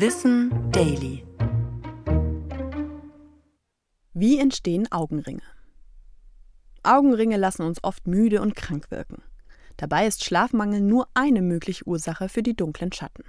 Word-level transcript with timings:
Wissen 0.00 0.52
Daily. 0.70 1.26
Wie 4.14 4.38
entstehen 4.38 4.86
Augenringe? 4.92 5.42
Augenringe 6.84 7.36
lassen 7.36 7.62
uns 7.62 7.82
oft 7.82 8.06
müde 8.06 8.40
und 8.40 8.54
krank 8.54 8.92
wirken. 8.92 9.24
Dabei 9.76 10.06
ist 10.06 10.24
Schlafmangel 10.24 10.82
nur 10.82 11.08
eine 11.14 11.42
mögliche 11.42 11.84
Ursache 11.84 12.28
für 12.28 12.44
die 12.44 12.54
dunklen 12.54 12.92
Schatten. 12.92 13.24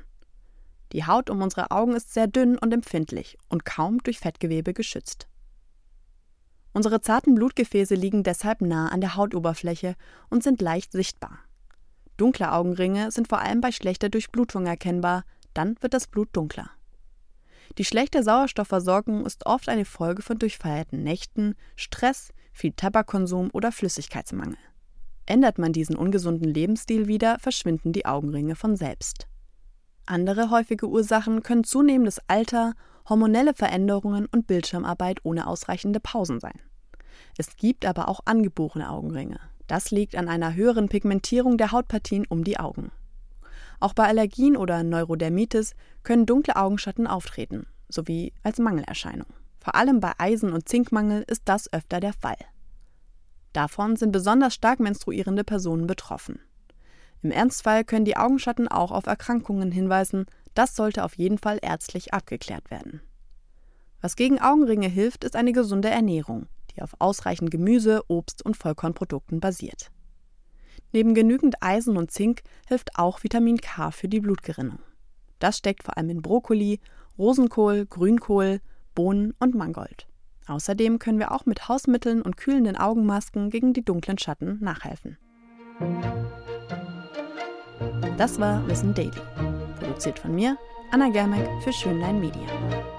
Die 0.91 1.07
Haut 1.07 1.31
um 1.31 1.41
unsere 1.41 1.71
Augen 1.71 1.95
ist 1.95 2.13
sehr 2.13 2.27
dünn 2.27 2.55
und 2.55 2.71
empfindlich 2.71 3.39
und 3.49 3.65
kaum 3.65 3.97
durch 4.03 4.19
Fettgewebe 4.19 4.75
geschützt. 4.75 5.27
Unsere 6.73 7.01
zarten 7.01 7.33
Blutgefäße 7.33 7.95
liegen 7.95 8.21
deshalb 8.21 8.61
nah 8.61 8.89
an 8.89 9.01
der 9.01 9.15
Hautoberfläche 9.15 9.95
und 10.29 10.43
sind 10.43 10.61
leicht 10.61 10.91
sichtbar. 10.91 11.39
Dunkle 12.17 12.51
Augenringe 12.51 13.09
sind 13.09 13.27
vor 13.27 13.39
allem 13.39 13.59
bei 13.59 13.71
schlechter 13.71 14.09
Durchblutung 14.09 14.67
erkennbar, 14.67 15.23
dann 15.53 15.75
wird 15.81 15.93
das 15.93 16.07
Blut 16.07 16.29
dunkler. 16.33 16.71
Die 17.77 17.85
schlechte 17.85 18.23
Sauerstoffversorgung 18.23 19.25
ist 19.25 19.45
oft 19.45 19.69
eine 19.69 19.85
Folge 19.85 20.21
von 20.21 20.39
durchfeierten 20.39 21.03
Nächten, 21.03 21.55
Stress, 21.75 22.31
viel 22.51 22.73
Tabakkonsum 22.73 23.49
oder 23.53 23.71
Flüssigkeitsmangel. 23.71 24.57
Ändert 25.25 25.59
man 25.59 25.73
diesen 25.73 25.95
ungesunden 25.95 26.51
Lebensstil 26.51 27.07
wieder, 27.07 27.37
verschwinden 27.39 27.93
die 27.93 28.05
Augenringe 28.05 28.55
von 28.55 28.75
selbst. 28.75 29.27
Andere 30.07 30.49
häufige 30.49 30.87
Ursachen 30.87 31.43
können 31.43 31.63
zunehmendes 31.63 32.19
Alter, 32.27 32.73
hormonelle 33.07 33.53
Veränderungen 33.53 34.25
und 34.25 34.47
Bildschirmarbeit 34.47 35.19
ohne 35.23 35.45
ausreichende 35.45 35.99
Pausen 35.99 36.39
sein. 36.39 36.59
Es 37.37 37.57
gibt 37.57 37.85
aber 37.85 38.09
auch 38.09 38.21
angeborene 38.25 38.89
Augenringe. 38.89 39.39
Das 39.67 39.91
liegt 39.91 40.15
an 40.15 40.27
einer 40.27 40.55
höheren 40.55 40.89
Pigmentierung 40.89 41.57
der 41.59 41.71
Hautpartien 41.71 42.25
um 42.27 42.43
die 42.43 42.59
Augen. 42.59 42.91
Auch 43.79 43.93
bei 43.93 44.05
Allergien 44.05 44.57
oder 44.57 44.83
Neurodermitis 44.83 45.73
können 46.03 46.25
dunkle 46.25 46.55
Augenschatten 46.55 47.07
auftreten, 47.07 47.67
sowie 47.87 48.33
als 48.43 48.59
Mangelerscheinung. 48.59 49.27
Vor 49.59 49.75
allem 49.75 49.99
bei 49.99 50.13
Eisen- 50.17 50.53
und 50.53 50.67
Zinkmangel 50.67 51.23
ist 51.27 51.43
das 51.45 51.71
öfter 51.71 51.99
der 51.99 52.13
Fall. 52.13 52.37
Davon 53.53 53.95
sind 53.95 54.11
besonders 54.11 54.53
stark 54.53 54.79
menstruierende 54.79 55.43
Personen 55.43 55.87
betroffen. 55.87 56.39
Im 57.21 57.31
Ernstfall 57.31 57.83
können 57.83 58.05
die 58.05 58.17
Augenschatten 58.17 58.67
auch 58.67 58.91
auf 58.91 59.05
Erkrankungen 59.05 59.71
hinweisen, 59.71 60.25
das 60.53 60.75
sollte 60.75 61.03
auf 61.03 61.15
jeden 61.15 61.37
Fall 61.37 61.59
ärztlich 61.61 62.13
abgeklärt 62.13 62.71
werden. 62.71 63.01
Was 64.01 64.15
gegen 64.15 64.39
Augenringe 64.39 64.87
hilft, 64.87 65.23
ist 65.23 65.35
eine 65.35 65.51
gesunde 65.51 65.89
Ernährung, 65.89 66.47
die 66.73 66.81
auf 66.81 66.95
ausreichend 66.99 67.51
Gemüse, 67.51 68.01
Obst 68.07 68.45
und 68.45 68.55
Vollkornprodukten 68.55 69.39
basiert. 69.41 69.91
Neben 70.91 71.13
genügend 71.13 71.61
Eisen 71.61 71.97
und 71.97 72.11
Zink 72.11 72.41
hilft 72.67 72.97
auch 72.97 73.23
Vitamin 73.23 73.57
K 73.57 73.91
für 73.91 74.07
die 74.07 74.19
Blutgerinnung. 74.19 74.79
Das 75.39 75.57
steckt 75.57 75.83
vor 75.83 75.97
allem 75.97 76.09
in 76.09 76.21
Brokkoli, 76.21 76.79
Rosenkohl, 77.17 77.85
Grünkohl, 77.85 78.59
Bohnen 78.95 79.33
und 79.39 79.55
Mangold. 79.55 80.07
Außerdem 80.47 80.97
können 80.97 81.19
wir 81.19 81.31
auch 81.31 81.45
mit 81.45 81.69
Hausmitteln 81.69 82.21
und 82.21 82.37
kühlenden 82.37 82.75
Augenmasken 82.75 83.49
gegen 83.51 83.73
die 83.73 83.85
dunklen 83.85 84.17
Schatten 84.17 84.57
nachhelfen. 84.61 85.17
Das 88.17 88.39
war 88.39 88.67
Wissen 88.67 88.93
Daily. 88.93 89.11
Produziert 89.79 90.19
von 90.19 90.33
mir, 90.33 90.57
Anna 90.91 91.09
Germeck 91.09 91.47
für 91.63 91.71
Schönlein 91.71 92.19
Media. 92.19 92.98